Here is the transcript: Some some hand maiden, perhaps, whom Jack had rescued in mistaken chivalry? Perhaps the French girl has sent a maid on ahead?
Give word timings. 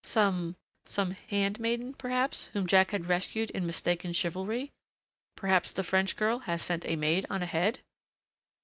Some 0.03 0.55
some 0.87 1.11
hand 1.11 1.59
maiden, 1.59 1.93
perhaps, 1.93 2.45
whom 2.53 2.65
Jack 2.65 2.89
had 2.89 3.05
rescued 3.05 3.51
in 3.51 3.67
mistaken 3.67 4.13
chivalry? 4.13 4.71
Perhaps 5.35 5.73
the 5.73 5.83
French 5.83 6.15
girl 6.15 6.39
has 6.39 6.63
sent 6.63 6.87
a 6.87 6.95
maid 6.95 7.27
on 7.29 7.43
ahead? 7.43 7.81